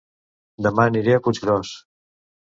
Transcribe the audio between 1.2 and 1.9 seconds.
Puiggròs